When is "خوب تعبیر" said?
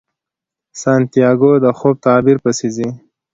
1.77-2.37